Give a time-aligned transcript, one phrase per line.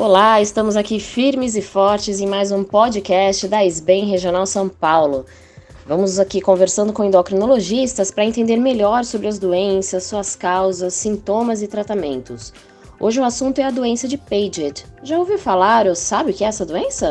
[0.00, 5.26] Olá, estamos aqui firmes e fortes em mais um podcast da SBEM Regional São Paulo.
[5.88, 11.66] Vamos aqui conversando com endocrinologistas para entender melhor sobre as doenças, suas causas, sintomas e
[11.66, 12.52] tratamentos.
[13.00, 14.86] Hoje o assunto é a doença de Paget.
[15.02, 17.10] Já ouviu falar ou sabe o que é essa doença?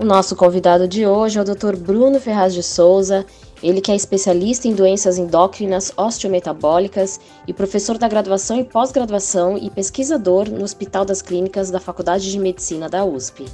[0.00, 1.76] O nosso convidado de hoje é o Dr.
[1.76, 3.26] Bruno Ferraz de Souza,
[3.62, 9.70] ele que é especialista em doenças endócrinas osteometabólicas e professor da graduação e pós-graduação e
[9.70, 13.46] pesquisador no Hospital das Clínicas da Faculdade de Medicina da USP.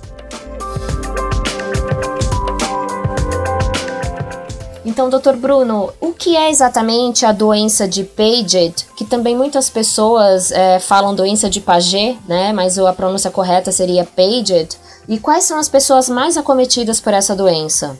[4.84, 10.52] Então, doutor Bruno, o que é exatamente a doença de Paget, que também muitas pessoas
[10.52, 12.52] é, falam doença de Paget, né?
[12.52, 14.78] Mas a pronúncia correta seria Paget.
[15.08, 17.98] E quais são as pessoas mais acometidas por essa doença?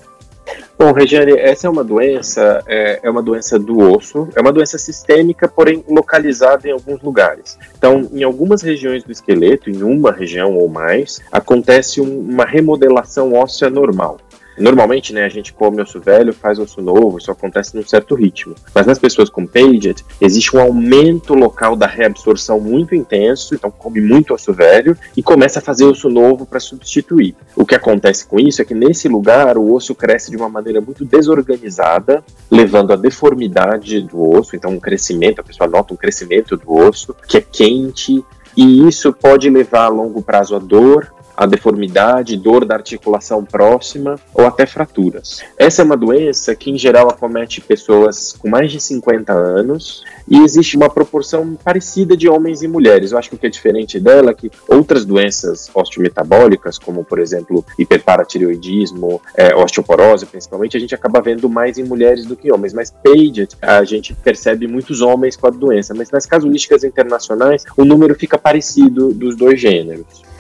[0.77, 4.77] Bom, Regiane, essa é uma doença, é, é, uma doença do osso, é uma doença
[4.77, 7.59] sistêmica, porém localizada em alguns lugares.
[7.79, 13.33] Então, em algumas regiões do esqueleto, em uma região ou mais, acontece um, uma remodelação
[13.33, 14.19] óssea normal.
[14.59, 18.55] Normalmente, né, a gente come osso velho, faz osso novo, isso acontece num certo ritmo.
[18.75, 24.01] Mas nas pessoas com Paget, existe um aumento local da reabsorção muito intenso, então come
[24.01, 27.35] muito osso velho e começa a fazer osso novo para substituir.
[27.57, 30.81] O que acontece com isso é que nesse lugar o osso cresce de uma maneira
[30.81, 36.57] muito desorganizada, levando à deformidade do osso, então um crescimento, a pessoa nota um crescimento
[36.57, 38.25] do osso que é quente,
[38.57, 44.19] e isso pode levar a longo prazo a dor, a deformidade, dor da articulação próxima
[44.33, 45.43] ou até fraturas.
[45.59, 50.39] Essa é uma doença que, em geral, acomete pessoas com mais de 50 anos e
[50.39, 53.13] existe uma proporção parecida de homens e mulheres.
[53.13, 57.19] Eu acho que o que é diferente dela é que outras doenças osteometabólicas, como, por
[57.19, 62.73] exemplo, hiperparatireoidismo, é, osteoporose, principalmente, a gente acaba vendo mais em mulheres do que homens.
[62.73, 65.95] Mas Paget, a gente percebe muitos homens com a doença.
[65.95, 70.34] Mas nas casuísticas internacionais, o número fica parecido dos dois gêneros.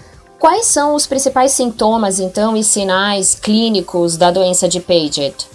[0.44, 5.48] Quais são os principais sintomas, então, e sinais clínicos da doença de Paget?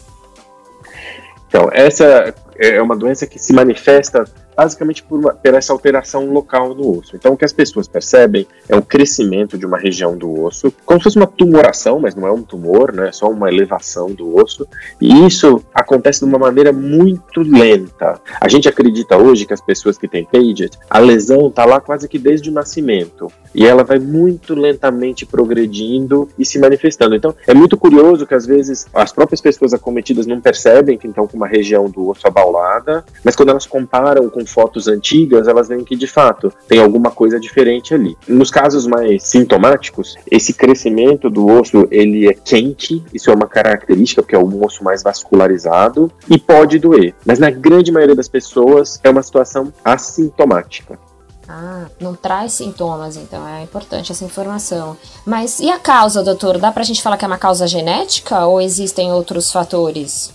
[1.48, 4.26] Então, essa é uma doença que se manifesta
[4.60, 7.16] basicamente por, uma, por essa alteração local no osso.
[7.16, 11.00] Então, o que as pessoas percebem é o crescimento de uma região do osso, como
[11.00, 13.08] se fosse uma tumoração, mas não é um tumor, né?
[13.08, 14.68] é só uma elevação do osso,
[15.00, 18.20] e isso acontece de uma maneira muito lenta.
[18.42, 22.10] A gente acredita hoje que as pessoas que têm Paget, a lesão está lá quase
[22.10, 27.16] que desde o nascimento, e ela vai muito lentamente progredindo e se manifestando.
[27.16, 31.26] Então, é muito curioso que às vezes as próprias pessoas acometidas não percebem que estão
[31.26, 35.84] com uma região do osso abaulada, mas quando elas comparam com fotos antigas, elas veem
[35.84, 38.18] que de fato tem alguma coisa diferente ali.
[38.28, 44.22] Nos casos mais sintomáticos, esse crescimento do osso ele é quente, isso é uma característica
[44.22, 47.14] porque é um osso mais vascularizado e pode doer.
[47.26, 51.00] Mas na grande maioria das pessoas é uma situação assintomática.
[51.52, 54.96] Ah, não traz sintomas, então é importante essa informação.
[55.26, 56.60] Mas e a causa, doutor?
[56.60, 60.32] Dá pra gente falar que é uma causa genética ou existem outros fatores?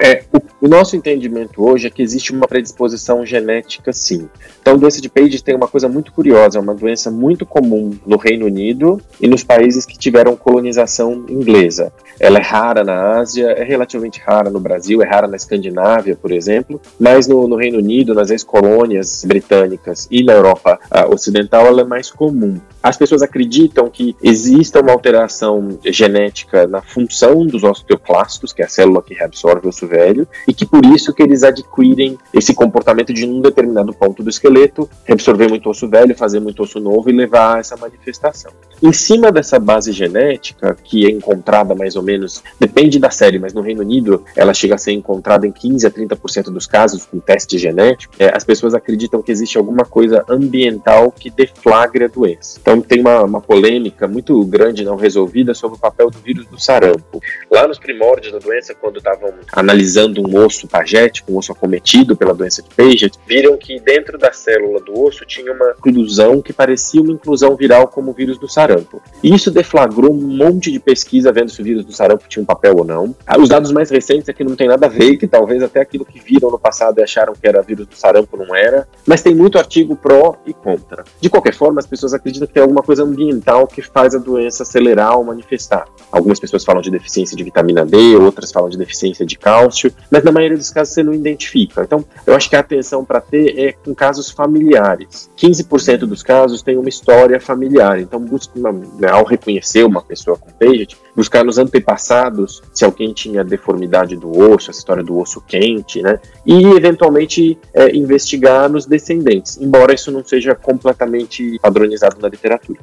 [0.00, 4.28] É, o o nosso entendimento hoje é que existe uma predisposição genética, sim.
[4.60, 8.16] Então, doença de Page tem uma coisa muito curiosa, é uma doença muito comum no
[8.16, 11.92] Reino Unido e nos países que tiveram colonização inglesa.
[12.18, 16.32] Ela é rara na Ásia, é relativamente rara no Brasil, é rara na Escandinávia, por
[16.32, 21.82] exemplo, mas no, no Reino Unido, nas ex-colônias britânicas e na Europa uh, Ocidental, ela
[21.82, 22.58] é mais comum.
[22.82, 28.68] As pessoas acreditam que exista uma alteração genética na função dos osteoclastos, que é a
[28.68, 33.12] célula que reabsorve o osso velho, e que por isso que eles adquirem esse comportamento
[33.12, 37.12] de um determinado ponto do esqueleto reabsorver muito osso velho, fazer muito osso novo e
[37.12, 38.52] levar a essa manifestação.
[38.82, 43.54] Em cima dessa base genética, que é encontrada mais ou menos, depende da série, mas
[43.54, 47.18] no Reino Unido ela chega a ser encontrada em 15 a 30% dos casos com
[47.18, 52.58] teste genético, é, as pessoas acreditam que existe alguma coisa ambiental que deflagre a doença.
[52.60, 56.60] Então tem uma, uma polêmica muito grande não resolvida sobre o papel do vírus do
[56.60, 57.20] sarampo.
[57.50, 62.34] Lá nos primórdios da doença, quando estavam analisando um osso pagético, um osso acometido pela
[62.34, 67.00] doença de Paget, viram que dentro da célula do osso tinha uma inclusão que parecia
[67.00, 69.00] uma inclusão viral como o vírus do sarampo.
[69.22, 72.46] E isso deflagrou um monte de pesquisa vendo se o vírus do sarampo tinha um
[72.46, 73.14] papel ou não.
[73.26, 75.80] Ah, os dados mais recentes é que não tem nada a ver, que talvez até
[75.80, 79.22] aquilo que viram no passado e acharam que era vírus do sarampo não era, mas
[79.22, 81.04] tem muito artigo pró e contra.
[81.20, 84.62] De qualquer forma, as pessoas acreditam que tem alguma coisa ambiental que faz a doença
[84.62, 85.86] acelerar ou manifestar.
[86.10, 90.24] Algumas pessoas falam de deficiência de vitamina D, outras falam de deficiência de cálcio, mas
[90.26, 91.82] na maioria dos casos você não identifica.
[91.82, 95.30] Então, eu acho que a atenção para ter é com casos familiares.
[95.36, 98.00] 15% dos casos tem uma história familiar.
[98.00, 103.12] Então, busque uma, né, ao reconhecer uma pessoa com Paget, buscar nos antepassados se alguém
[103.12, 106.18] tinha deformidade do osso, essa história do osso quente, né?
[106.44, 112.80] E eventualmente é, investigar nos descendentes, embora isso não seja completamente padronizado na literatura.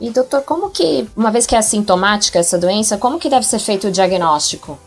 [0.00, 3.58] E doutor, como que, uma vez que é assintomática essa doença, como que deve ser
[3.58, 4.78] feito o diagnóstico?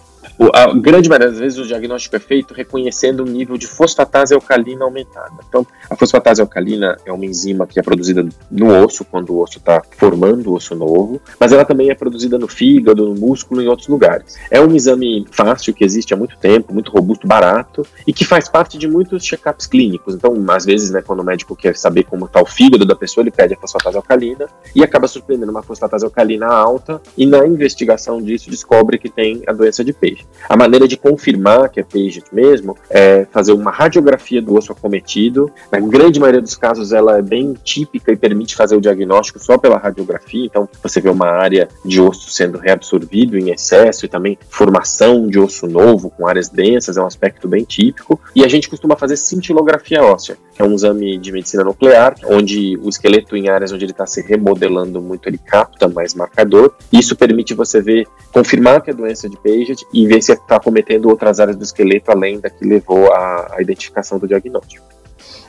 [0.53, 4.85] A grande maioria das vezes o diagnóstico é feito reconhecendo o nível de fosfatase alcalina
[4.85, 5.35] aumentada.
[5.47, 9.57] Então, a fosfatase alcalina é uma enzima que é produzida no osso, quando o osso
[9.57, 13.65] está formando o osso novo, mas ela também é produzida no fígado, no músculo e
[13.65, 14.37] em outros lugares.
[14.51, 18.47] É um exame fácil, que existe há muito tempo, muito robusto, barato, e que faz
[18.47, 20.15] parte de muitos check-ups clínicos.
[20.15, 23.23] Então, às vezes, né, quando o médico quer saber como está o fígado da pessoa,
[23.23, 28.21] ele pede a fosfatase alcalina e acaba surpreendendo uma fosfatase alcalina alta, e na investigação
[28.21, 30.16] disso descobre que tem a doença de peixe.
[30.49, 35.51] A maneira de confirmar que é Paget mesmo é fazer uma radiografia do osso acometido.
[35.71, 39.57] Na grande maioria dos casos, ela é bem típica e permite fazer o diagnóstico só
[39.57, 40.45] pela radiografia.
[40.45, 45.39] Então, você vê uma área de osso sendo reabsorvido em excesso e também formação de
[45.39, 48.19] osso novo com áreas densas, é um aspecto bem típico.
[48.35, 52.77] E a gente costuma fazer cintilografia óssea, que é um exame de medicina nuclear, onde
[52.81, 56.73] o esqueleto, em áreas onde ele está se remodelando muito, ele capta mais marcador.
[56.91, 61.09] Isso permite você ver, confirmar que é doença de Paget e ver se está cometendo
[61.09, 64.85] outras áreas do esqueleto além da que levou à, à identificação do diagnóstico.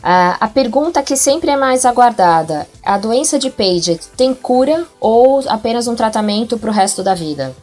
[0.03, 5.89] A pergunta que sempre é mais aguardada: a doença de Paget tem cura ou apenas
[5.89, 7.55] um tratamento para o resto da vida?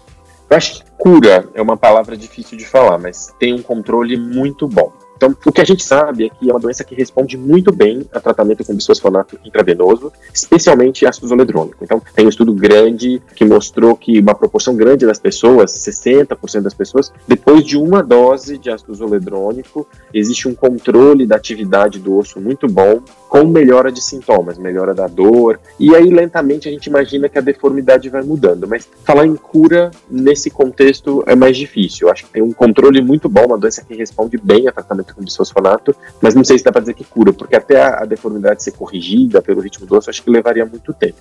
[0.50, 4.68] Eu acho que cura é uma palavra difícil de falar, mas tem um controle muito
[4.68, 4.92] bom.
[5.16, 8.06] Então, o que a gente sabe é que é uma doença que responde muito bem
[8.12, 11.84] a tratamento com bisfosfonato intravenoso, especialmente ácido zoledrônico.
[11.84, 16.74] Então, tem um estudo grande que mostrou que uma proporção grande das pessoas, 60% das
[16.74, 22.40] pessoas, depois de uma dose de ácido zoledrônico, existe um controle da atividade do osso
[22.40, 23.02] muito bom,
[23.36, 27.42] com melhora de sintomas, melhora da dor, e aí lentamente a gente imagina que a
[27.42, 28.66] deformidade vai mudando.
[28.66, 32.08] Mas falar em cura nesse contexto é mais difícil.
[32.08, 35.14] Eu acho que tem um controle muito bom, uma doença que responde bem a tratamento
[35.14, 38.06] com bisfosfonato, mas não sei se dá para dizer que cura, porque até a, a
[38.06, 41.18] deformidade ser corrigida pelo ritmo do osso, acho que levaria muito tempo.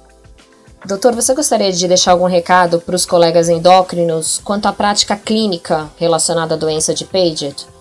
[0.86, 5.90] Doutor, você gostaria de deixar algum recado para os colegas endócrinos quanto à prática clínica
[5.96, 7.73] relacionada à doença de Paget?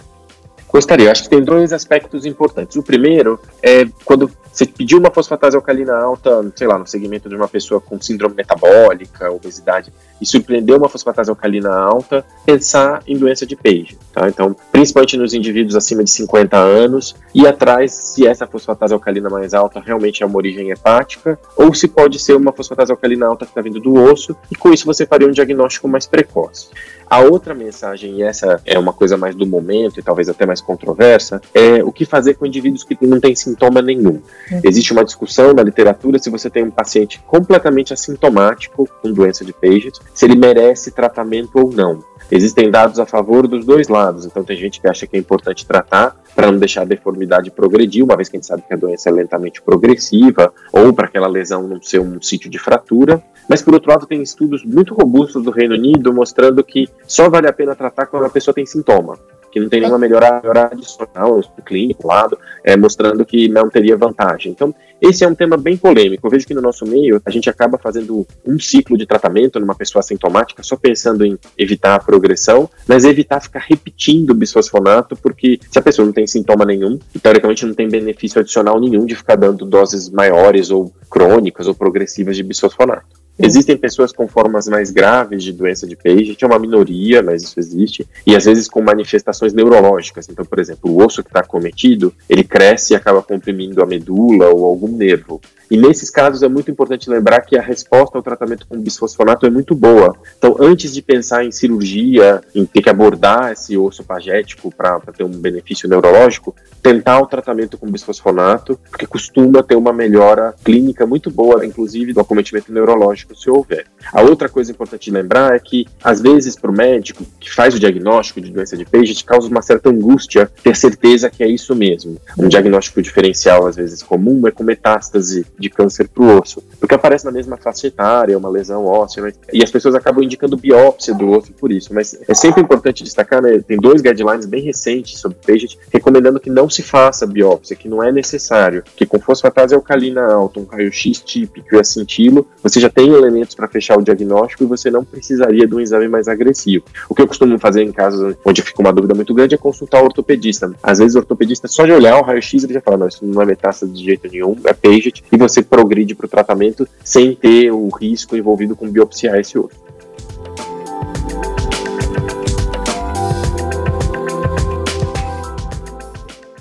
[0.73, 1.11] Gostaria.
[1.11, 2.75] Acho que tem dois aspectos importantes.
[2.77, 7.35] O primeiro é quando você pediu uma fosfatase alcalina alta, sei lá, no segmento de
[7.35, 9.91] uma pessoa com síndrome metabólica, obesidade,
[10.21, 13.97] e surpreendeu uma fosfatase alcalina alta, pensar em doença de Page.
[14.11, 14.27] Tá?
[14.29, 19.55] Então, principalmente nos indivíduos acima de 50 anos, e atrás se essa fosfatase alcalina mais
[19.55, 23.51] alta realmente é uma origem hepática, ou se pode ser uma fosfatase alcalina alta que
[23.51, 26.69] está vindo do osso, e com isso você faria um diagnóstico mais precoce.
[27.13, 30.59] A outra mensagem, e essa é uma coisa mais do momento e talvez até mais
[30.59, 34.19] controversa, é o que fazer com indivíduos que não têm sintoma nenhum.
[34.51, 34.61] Uhum.
[34.63, 39.53] Existe uma discussão na literatura se você tem um paciente completamente assintomático com doença de
[39.53, 42.03] Paget, se ele merece tratamento ou não.
[42.31, 45.67] Existem dados a favor dos dois lados, então tem gente que acha que é importante
[45.67, 48.77] tratar para não deixar a deformidade progredir, uma vez que a gente sabe que a
[48.77, 53.21] doença é lentamente progressiva, ou para aquela lesão não ser um sítio de fratura.
[53.49, 57.47] Mas, por outro lado, tem estudos muito robustos do Reino Unido mostrando que só vale
[57.47, 59.17] a pena tratar quando a pessoa tem sintoma,
[59.51, 63.95] que não tem nenhuma melhora, melhora adicional no clínico lado, é, mostrando que não teria
[63.95, 64.51] vantagem.
[64.51, 66.25] Então, esse é um tema bem polêmico.
[66.25, 69.75] Eu vejo que no nosso meio a gente acaba fazendo um ciclo de tratamento numa
[69.75, 75.59] pessoa assintomática só pensando em evitar a progressão, mas evitar ficar repetindo o bisfosfonato, porque
[75.69, 79.35] se a pessoa não tem sintoma nenhum, teoricamente não tem benefício adicional nenhum de ficar
[79.35, 83.22] dando doses maiores ou crônicas ou progressivas de bisfosfonato.
[83.39, 87.59] Existem pessoas com formas mais graves de doença de Paget, é uma minoria, mas isso
[87.59, 90.29] existe, e às vezes com manifestações neurológicas.
[90.29, 94.49] Então, por exemplo, o osso que está cometido, ele cresce e acaba comprimindo a medula
[94.49, 95.41] ou algum nervo.
[95.73, 99.49] E nesses casos é muito importante lembrar que a resposta ao tratamento com bisfosfonato é
[99.49, 100.15] muito boa.
[100.37, 105.23] Então, antes de pensar em cirurgia, em ter que abordar esse osso pagético para ter
[105.23, 111.31] um benefício neurológico, tentar o tratamento com bisfosfonato, porque costuma ter uma melhora clínica muito
[111.31, 113.87] boa, inclusive do acometimento neurológico, se houver.
[114.11, 117.73] A outra coisa importante de lembrar é que, às vezes, para o médico que faz
[117.73, 121.73] o diagnóstico de doença de Paget, causa uma certa angústia ter certeza que é isso
[121.73, 122.21] mesmo.
[122.37, 126.63] Um diagnóstico diferencial, às vezes, comum é com metástase de câncer para o osso.
[126.79, 130.57] Porque aparece na mesma faixa etária, uma lesão óssea, mas, e as pessoas acabam indicando
[130.57, 131.93] biópsia do osso por isso.
[131.93, 136.49] Mas é sempre importante destacar, né, tem dois guidelines bem recentes sobre Paget recomendando que
[136.49, 141.19] não se faça biópsia, que não é necessário, que com fosfatase alcalina alta, um raio-x
[141.19, 145.03] típico e a cintilo, você já tem elementos para fechar o diagnóstico e você não
[145.03, 146.83] precisaria de um exame mais agressivo.
[147.09, 150.01] O que eu costumo fazer em casos onde fica uma dúvida muito grande é consultar
[150.01, 150.73] o ortopedista.
[150.81, 153.41] Às vezes o ortopedista, só de olhar o raio-x, ele já fala: não, isso não
[153.41, 157.71] é metástase de jeito nenhum, é Paget, e você progride para o tratamento sem ter
[157.71, 159.83] o risco envolvido com biopsiar esse osso.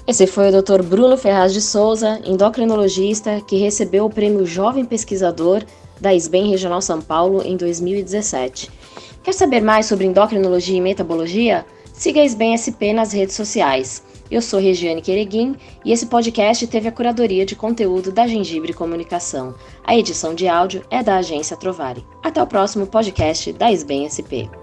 [0.06, 0.82] Esse foi o Dr.
[0.82, 5.62] Bruno Ferraz de Souza, endocrinologista, que recebeu o prêmio Jovem Pesquisador
[6.00, 8.70] da SBEM Regional São Paulo em 2017.
[9.22, 11.64] Quer saber mais sobre endocrinologia e metabologia?
[11.94, 14.02] Siga a SBEM SP nas redes sociais.
[14.32, 19.54] Eu sou Regiane Quereguim e esse podcast teve a curadoria de conteúdo da Gengibre Comunicação.
[19.84, 22.02] A edição de áudio é da agência Trovari.
[22.22, 24.62] Até o próximo podcast da SBEM SP.